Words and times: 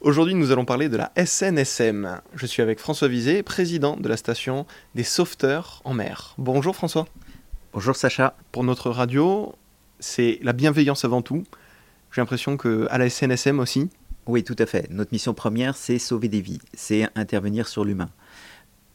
Aujourd'hui, 0.00 0.36
nous 0.36 0.52
allons 0.52 0.64
parler 0.64 0.88
de 0.88 0.96
la 0.96 1.10
SNSM. 1.16 2.20
Je 2.32 2.46
suis 2.46 2.62
avec 2.62 2.78
François 2.78 3.08
Vizet, 3.08 3.42
président 3.42 3.96
de 3.96 4.08
la 4.08 4.16
station 4.16 4.64
des 4.94 5.02
sauveteurs 5.02 5.82
en 5.84 5.92
mer. 5.92 6.34
Bonjour 6.38 6.76
François. 6.76 7.08
Bonjour 7.72 7.96
Sacha. 7.96 8.36
Pour 8.52 8.62
notre 8.62 8.90
radio, 8.90 9.56
c'est 9.98 10.38
la 10.42 10.52
bienveillance 10.52 11.04
avant 11.04 11.20
tout. 11.20 11.42
J'ai 12.12 12.20
l'impression 12.20 12.56
qu'à 12.56 12.96
la 12.96 13.10
SNSM 13.10 13.58
aussi. 13.58 13.90
Oui, 14.26 14.44
tout 14.44 14.54
à 14.60 14.66
fait. 14.66 14.88
Notre 14.90 15.12
mission 15.12 15.34
première, 15.34 15.76
c'est 15.76 15.98
sauver 15.98 16.28
des 16.28 16.42
vies, 16.42 16.60
c'est 16.74 17.08
intervenir 17.16 17.66
sur 17.66 17.84
l'humain. 17.84 18.10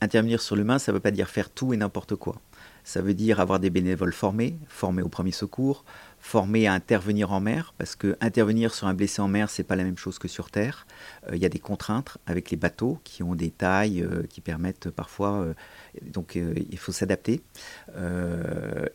Intervenir 0.00 0.40
sur 0.40 0.54
l'humain, 0.54 0.78
ça 0.78 0.92
ne 0.92 0.96
veut 0.96 1.00
pas 1.00 1.10
dire 1.10 1.28
faire 1.28 1.50
tout 1.50 1.74
et 1.74 1.76
n'importe 1.76 2.14
quoi. 2.14 2.36
Ça 2.84 3.02
veut 3.02 3.14
dire 3.14 3.40
avoir 3.40 3.58
des 3.58 3.70
bénévoles 3.70 4.12
formés, 4.12 4.56
formés 4.68 5.02
au 5.02 5.08
premier 5.08 5.32
secours, 5.32 5.84
formés 6.22 6.68
à 6.68 6.72
intervenir 6.72 7.32
en 7.32 7.40
mer, 7.40 7.74
parce 7.76 7.96
que 7.96 8.16
intervenir 8.20 8.72
sur 8.74 8.86
un 8.86 8.94
blessé 8.94 9.20
en 9.20 9.26
mer, 9.28 9.50
c'est 9.50 9.64
pas 9.64 9.74
la 9.74 9.82
même 9.82 9.98
chose 9.98 10.20
que 10.20 10.28
sur 10.28 10.50
terre. 10.50 10.86
Euh, 11.28 11.36
il 11.36 11.42
y 11.42 11.44
a 11.44 11.48
des 11.48 11.58
contraintes 11.58 12.16
avec 12.26 12.52
les 12.52 12.56
bateaux 12.56 13.00
qui 13.02 13.24
ont 13.24 13.34
des 13.34 13.50
tailles 13.50 14.02
euh, 14.02 14.22
qui 14.28 14.40
permettent 14.40 14.88
parfois, 14.88 15.40
euh, 15.40 15.54
donc 16.00 16.36
il 16.36 16.78
faut 16.78 16.92
s'adapter. 16.92 17.42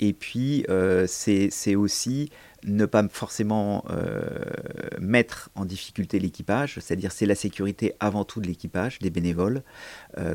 et 0.00 0.12
puis 0.12 0.66
c'est 1.06 1.76
aussi 1.76 2.30
ne 2.64 2.86
pas 2.86 3.06
forcément 3.08 3.84
mettre 5.00 5.50
en 5.54 5.64
difficulté 5.64 6.18
l'équipage, 6.18 6.78
c'est-à-dire 6.80 7.12
c'est 7.12 7.26
la 7.26 7.34
sécurité 7.34 7.94
avant 8.00 8.24
tout 8.24 8.40
de 8.40 8.46
l'équipage, 8.46 8.98
des 9.00 9.10
bénévoles, 9.10 9.62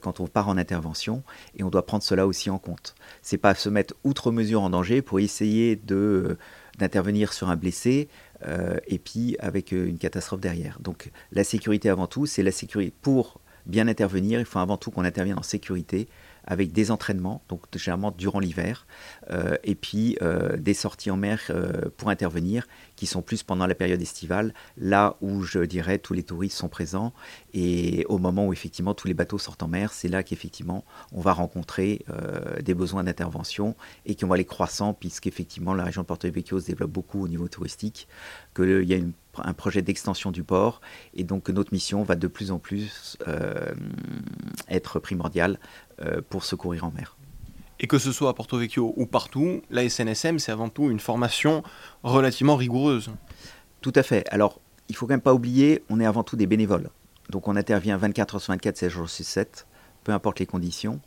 quand 0.00 0.20
on 0.20 0.26
part 0.26 0.48
en 0.48 0.56
intervention, 0.56 1.22
et 1.56 1.62
on 1.62 1.70
doit 1.70 1.86
prendre 1.86 2.02
cela 2.02 2.26
aussi 2.26 2.50
en 2.50 2.58
compte. 2.58 2.94
C'est 3.22 3.38
pas 3.38 3.54
se 3.54 3.68
mettre 3.68 3.94
outre 4.04 4.32
mesure 4.32 4.62
en 4.62 4.70
danger 4.70 5.02
pour 5.02 5.20
essayer 5.20 5.76
de 5.76 6.38
d'intervenir 6.78 7.32
sur 7.32 7.48
un 7.48 7.56
blessé 7.56 8.08
euh, 8.46 8.78
et 8.86 8.98
puis 8.98 9.36
avec 9.38 9.72
euh, 9.72 9.86
une 9.86 9.98
catastrophe 9.98 10.40
derrière. 10.40 10.78
Donc 10.80 11.10
la 11.32 11.44
sécurité 11.44 11.88
avant 11.88 12.06
tout, 12.06 12.26
c'est 12.26 12.42
la 12.42 12.52
sécurité. 12.52 12.92
Pour 13.00 13.40
bien 13.66 13.88
intervenir, 13.88 14.40
il 14.40 14.46
faut 14.46 14.58
avant 14.58 14.76
tout 14.76 14.90
qu'on 14.90 15.04
intervienne 15.04 15.38
en 15.38 15.42
sécurité 15.42 16.08
avec 16.46 16.72
des 16.72 16.90
entraînements, 16.90 17.42
donc 17.48 17.62
généralement 17.74 18.10
durant 18.10 18.38
l'hiver, 18.38 18.86
euh, 19.30 19.56
et 19.64 19.74
puis 19.74 20.18
euh, 20.22 20.56
des 20.56 20.74
sorties 20.74 21.10
en 21.10 21.16
mer 21.16 21.40
euh, 21.50 21.88
pour 21.96 22.10
intervenir, 22.10 22.66
qui 22.96 23.06
sont 23.06 23.22
plus 23.22 23.42
pendant 23.42 23.66
la 23.66 23.74
période 23.74 24.00
estivale, 24.00 24.52
là 24.76 25.16
où 25.20 25.42
je 25.42 25.60
dirais 25.60 25.98
tous 25.98 26.12
les 26.12 26.22
touristes 26.22 26.56
sont 26.56 26.68
présents, 26.68 27.12
et 27.54 28.04
au 28.08 28.18
moment 28.18 28.46
où 28.46 28.52
effectivement 28.52 28.94
tous 28.94 29.08
les 29.08 29.14
bateaux 29.14 29.38
sortent 29.38 29.62
en 29.62 29.68
mer, 29.68 29.92
c'est 29.92 30.08
là 30.08 30.22
qu'effectivement 30.22 30.84
on 31.12 31.20
va 31.20 31.32
rencontrer 31.32 32.04
des 32.62 32.74
besoins 32.74 33.04
d'intervention 33.04 33.74
et 34.06 34.14
qui 34.14 34.24
vont 34.24 34.32
aller 34.32 34.44
croissant, 34.44 34.92
puisqu'effectivement 34.92 35.74
la 35.74 35.84
région 35.84 36.02
de 36.02 36.06
Porto 36.06 36.30
Vecchio 36.30 36.60
se 36.60 36.66
développe 36.66 36.90
beaucoup 36.90 37.22
au 37.22 37.28
niveau 37.28 37.48
touristique, 37.48 38.06
qu'il 38.54 38.84
y 38.84 38.94
a 38.94 38.98
un 39.44 39.52
projet 39.52 39.82
d'extension 39.82 40.30
du 40.30 40.42
port, 40.42 40.80
et 41.14 41.24
donc 41.24 41.48
notre 41.48 41.72
mission 41.72 42.02
va 42.02 42.16
de 42.16 42.26
plus 42.26 42.50
en 42.50 42.58
plus 42.58 43.16
être 44.68 44.98
primordiale 44.98 45.58
euh, 46.00 46.20
pour 46.28 46.44
secourir 46.44 46.84
en 46.84 46.90
mer. 46.90 47.16
Et 47.78 47.86
que 47.86 47.98
ce 47.98 48.12
soit 48.12 48.30
à 48.30 48.34
Porto 48.34 48.58
Vecchio 48.58 48.94
ou 48.96 49.06
partout, 49.06 49.62
la 49.70 49.88
SNSM, 49.88 50.38
c'est 50.38 50.52
avant 50.52 50.68
tout 50.68 50.90
une 50.90 51.00
formation 51.00 51.62
relativement 52.02 52.56
rigoureuse. 52.56 53.10
Tout 53.80 53.92
à 53.94 54.02
fait. 54.02 54.26
Alors, 54.30 54.60
il 54.88 54.96
faut 54.96 55.06
quand 55.06 55.12
même 55.12 55.20
pas 55.20 55.34
oublier, 55.34 55.84
on 55.88 56.00
est 56.00 56.06
avant 56.06 56.24
tout 56.24 56.36
des 56.36 56.46
bénévoles. 56.46 56.90
Donc 57.30 57.48
on 57.48 57.56
intervient 57.56 57.96
24 57.96 58.36
heures 58.36 58.40
sur 58.40 58.52
24, 58.52 58.76
7 58.76 58.90
jours 58.90 59.08
sur 59.08 59.24
7, 59.24 59.66
peu 60.04 60.12
importe 60.12 60.38
les 60.38 60.46
conditions. 60.46 61.00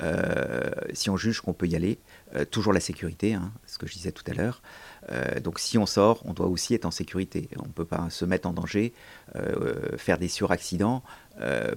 Euh, 0.00 0.70
si 0.92 1.10
on 1.10 1.16
juge 1.16 1.40
qu'on 1.40 1.54
peut 1.54 1.66
y 1.66 1.74
aller, 1.74 1.98
euh, 2.36 2.44
toujours 2.44 2.72
la 2.72 2.80
sécurité, 2.80 3.34
hein, 3.34 3.52
ce 3.66 3.78
que 3.78 3.86
je 3.86 3.94
disais 3.94 4.12
tout 4.12 4.24
à 4.30 4.34
l'heure. 4.34 4.62
Euh, 5.10 5.40
donc 5.40 5.58
si 5.58 5.78
on 5.78 5.86
sort, 5.86 6.22
on 6.24 6.34
doit 6.34 6.46
aussi 6.46 6.74
être 6.74 6.84
en 6.84 6.90
sécurité. 6.90 7.48
On 7.58 7.66
ne 7.66 7.72
peut 7.72 7.84
pas 7.84 8.08
se 8.10 8.24
mettre 8.24 8.46
en 8.48 8.52
danger, 8.52 8.92
faire 9.96 10.18
des 10.18 10.28
suraccidents, 10.28 11.02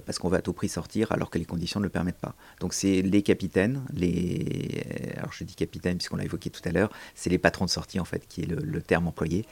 parce 0.04 0.18
qu'on 0.18 0.28
va 0.28 0.38
à 0.38 0.42
tout 0.42 0.52
prix 0.52 0.68
sortir 0.68 1.10
alors 1.12 1.30
que 1.30 1.38
les 1.38 1.46
conditions 1.46 1.80
ne 1.80 1.84
le 1.84 1.90
permettent 1.90 2.18
pas. 2.18 2.34
Donc 2.60 2.74
c'est 2.74 3.00
les 3.00 3.22
capitaines, 3.22 3.82
les... 3.94 4.84
alors 5.16 5.32
je 5.32 5.44
dis 5.44 5.54
capitaine 5.54 5.96
puisqu'on 5.96 6.16
l'a 6.16 6.24
évoqué 6.24 6.50
tout 6.50 6.60
à 6.66 6.70
l'heure, 6.72 6.90
c'est 7.14 7.30
les 7.30 7.38
patrons 7.38 7.64
de 7.64 7.70
sortie 7.70 7.98
en 7.98 8.04
fait, 8.04 8.26
qui 8.28 8.42
est 8.42 8.46
le, 8.46 8.82
terme 8.82 9.08
employé. 9.08 9.46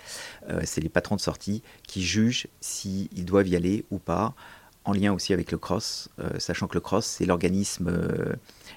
c'est 0.64 0.82
les 0.82 0.90
patrons 0.90 1.16
de 1.16 1.20
sortie 1.20 1.62
qui 1.86 2.02
jugent 2.02 2.46
s'ils 2.60 3.24
doivent 3.24 3.48
y 3.48 3.56
aller 3.56 3.86
ou 3.90 3.98
pas 3.98 4.34
en 4.84 4.92
lien 4.92 5.12
aussi 5.12 5.32
avec 5.32 5.50
le 5.50 5.58
CROSS, 5.58 6.10
sachant 6.38 6.66
que 6.66 6.74
le 6.74 6.80
CROSS, 6.80 7.06
c'est 7.06 7.26
l'organisme, 7.26 7.90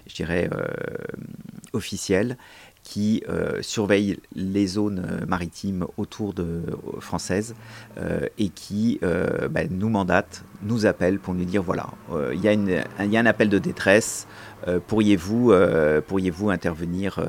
je 0.07 0.16
dirais, 0.16 0.50
officiel 1.73 2.38
qui 2.88 3.22
euh, 3.28 3.62
surveille 3.62 4.17
les 4.34 4.66
zones 4.66 5.06
euh, 5.06 5.25
maritimes 5.25 5.85
autour 5.97 6.34
de 6.34 6.44
euh, 6.44 7.01
françaises 7.01 7.53
et 8.38 8.50
qui 8.50 9.00
bah, 9.01 9.62
nous 9.69 9.90
mandate, 9.90 10.44
nous 10.62 10.85
appelle 10.85 11.19
pour 11.19 11.34
nous 11.34 11.46
dire 11.46 11.63
voilà, 11.63 11.88
il 12.34 12.40
y, 12.40 12.47
a 12.47 13.19
un 13.19 13.25
appel 13.25 13.50
de 13.50 13.57
détresse, 13.57 14.28
pourriez-vous 14.88 15.51
pourriez-vous 16.07 16.50
intervenir 16.50 17.19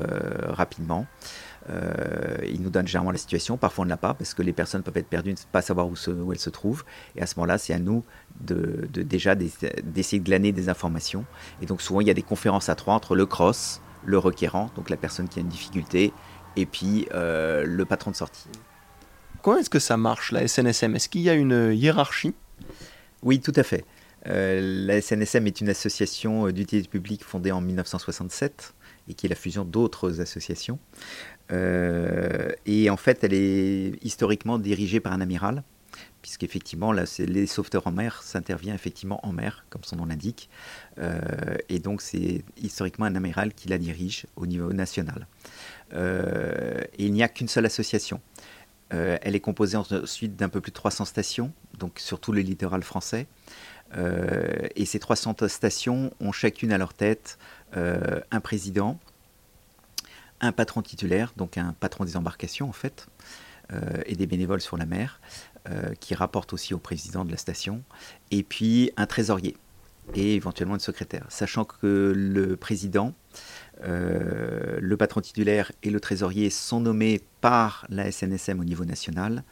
rapidement? 0.47 1.07
Il 2.47 2.61
nous 2.61 2.69
donne 2.69 2.87
généralement 2.87 3.11
la 3.11 3.17
situation. 3.17 3.57
Parfois, 3.57 3.83
on 3.83 3.85
ne 3.85 3.89
l'a 3.89 3.97
pas 3.97 4.13
parce 4.13 4.33
que 4.33 4.41
les 4.41 4.53
personnes 4.53 4.83
peuvent 4.83 4.97
être 4.97 5.07
perdues, 5.07 5.31
ne 5.31 5.37
pas 5.51 5.61
savoir 5.61 5.87
où, 5.87 5.93
où 6.09 6.31
elles 6.31 6.39
se 6.39 6.49
trouvent. 6.49 6.83
Et 7.15 7.21
à 7.21 7.25
ce 7.25 7.35
moment-là, 7.37 7.57
c'est 7.57 7.73
à 7.73 7.79
nous 7.79 8.03
de, 8.41 8.87
de 8.91 9.03
déjà 9.03 9.35
d'essayer 9.35 10.19
de 10.19 10.25
glaner 10.25 10.51
des 10.51 10.69
informations. 10.69 11.25
Et 11.61 11.65
donc, 11.65 11.81
souvent, 11.81 12.01
il 12.01 12.07
y 12.07 12.11
a 12.11 12.13
des 12.15 12.23
conférences 12.23 12.69
à 12.69 12.75
trois 12.75 12.93
entre 12.93 13.15
le 13.15 13.25
CROSS, 13.25 13.81
le 14.05 14.17
requérant, 14.17 14.71
donc 14.75 14.89
la 14.89 14.97
personne 14.97 15.27
qui 15.27 15.39
a 15.39 15.41
une 15.41 15.49
difficulté, 15.49 16.13
et 16.55 16.65
puis 16.65 17.07
euh, 17.13 17.63
le 17.65 17.85
patron 17.85 18.11
de 18.11 18.15
sortie. 18.15 18.49
Comment 19.41 19.57
est-ce 19.57 19.69
que 19.69 19.79
ça 19.79 19.97
marche, 19.97 20.31
la 20.31 20.47
SNSM 20.47 20.95
Est-ce 20.95 21.09
qu'il 21.09 21.21
y 21.21 21.29
a 21.29 21.33
une 21.33 21.73
hiérarchie? 21.73 22.33
Oui, 23.23 23.39
tout 23.39 23.53
à 23.55 23.63
fait. 23.63 23.85
Euh, 24.27 24.85
la 24.85 25.01
SNSM 25.01 25.47
est 25.47 25.61
une 25.61 25.69
association 25.69 26.47
euh, 26.47 26.51
d'utilité 26.51 26.89
publique 26.89 27.23
fondée 27.23 27.51
en 27.51 27.61
1967 27.61 28.73
et 29.09 29.13
qui 29.13 29.25
est 29.25 29.29
la 29.29 29.35
fusion 29.35 29.65
d'autres 29.65 30.21
associations. 30.21 30.79
et 31.51 32.89
en 32.89 32.97
fait, 32.97 33.23
elle 33.23 33.33
est 33.33 33.93
historiquement 34.03 34.59
dirigée 34.59 34.99
par 34.99 35.13
un 35.13 35.21
amiral 35.21 35.63
puisqu'effectivement, 36.21 36.91
là, 36.91 37.03
les 37.19 37.47
sauveteurs 37.47 37.87
en 37.87 37.91
mer, 37.91 38.21
s'intervient 38.23 38.73
effectivement 38.73 39.25
en 39.25 39.31
mer, 39.31 39.65
comme 39.69 39.83
son 39.83 39.95
nom 39.97 40.05
l'indique. 40.05 40.49
Euh, 40.97 41.19
et 41.69 41.79
donc, 41.79 42.01
c'est 42.01 42.43
historiquement 42.57 43.05
un 43.05 43.15
amiral 43.15 43.53
qui 43.53 43.69
la 43.69 43.77
dirige 43.77 44.25
au 44.35 44.45
niveau 44.45 44.73
national. 44.73 45.27
Euh, 45.93 46.81
et 46.97 47.05
il 47.05 47.13
n'y 47.13 47.23
a 47.23 47.29
qu'une 47.29 47.47
seule 47.47 47.65
association. 47.65 48.21
Euh, 48.93 49.17
elle 49.21 49.35
est 49.35 49.39
composée 49.39 49.77
ensuite 49.77 50.35
d'un 50.35 50.49
peu 50.49 50.61
plus 50.61 50.71
de 50.71 50.75
300 50.75 51.05
stations, 51.05 51.53
donc 51.77 51.99
sur 51.99 52.19
tout 52.19 52.31
le 52.31 52.41
littoral 52.41 52.83
français. 52.83 53.27
et 54.75 54.85
ces 54.85 54.99
300 54.99 55.35
stations 55.47 56.11
ont 56.19 56.31
chacune 56.31 56.71
à 56.71 56.77
leur 56.77 56.93
tête 56.93 57.39
un 57.73 58.39
président, 58.39 58.99
un 60.41 60.51
patron 60.51 60.81
titulaire, 60.81 61.33
donc 61.37 61.57
un 61.57 61.73
patron 61.73 62.05
des 62.05 62.17
embarcations 62.17 62.67
en 62.67 62.73
fait, 62.73 63.07
et 64.05 64.15
des 64.15 64.25
bénévoles 64.25 64.61
sur 64.61 64.77
la 64.77 64.85
mer, 64.85 65.19
euh, 65.69 65.93
qui 65.99 66.15
rapporte 66.15 66.53
aussi 66.53 66.73
au 66.73 66.79
président 66.79 67.25
de 67.25 67.31
la 67.31 67.37
station, 67.37 67.83
et 68.31 68.43
puis 68.43 68.91
un 68.95 69.05
trésorier 69.05 69.57
et 70.15 70.35
éventuellement 70.35 70.75
une 70.75 70.79
secrétaire. 70.79 71.25
Sachant 71.27 71.65
que 71.65 72.13
le 72.15 72.55
président, 72.55 73.13
euh, 73.83 74.79
le 74.81 74.97
patron 74.97 75.19
titulaire 75.19 75.73
et 75.83 75.89
le 75.89 75.99
trésorier 75.99 76.49
sont 76.49 76.79
nommés 76.79 77.21
par 77.41 77.85
la 77.89 78.09
SNSM 78.09 78.59
au 78.61 78.63
niveau 78.63 78.85
national 78.85 79.43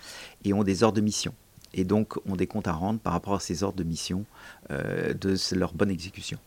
et 0.46 0.54
ont 0.54 0.64
des 0.64 0.82
ordres 0.82 0.96
de 0.96 1.02
mission. 1.02 1.36
Et 1.74 1.84
donc 1.84 2.16
ont 2.26 2.36
des 2.36 2.48
comptes 2.48 2.68
à 2.68 2.74
rendre 2.74 3.00
par 3.00 3.14
rapport 3.14 3.36
à 3.36 3.40
ces 3.40 3.64
ordres 3.64 3.78
de 3.78 3.84
mission 3.84 4.26
euh, 4.72 5.14
de 5.14 5.36
leur 5.56 5.74
bonne 5.74 5.92
exécution. 5.92 6.38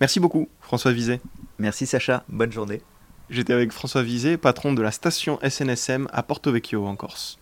Merci 0.00 0.20
beaucoup 0.20 0.48
François 0.60 0.92
Vizet. 0.92 1.20
Merci 1.58 1.86
Sacha, 1.86 2.24
bonne 2.28 2.52
journée. 2.52 2.82
J'étais 3.30 3.52
avec 3.52 3.72
François 3.72 4.02
Vizet, 4.02 4.36
patron 4.36 4.72
de 4.72 4.82
la 4.82 4.90
station 4.90 5.38
SNSM 5.48 6.08
à 6.12 6.22
Porto 6.22 6.52
Vecchio 6.52 6.86
en 6.86 6.96
Corse. 6.96 7.38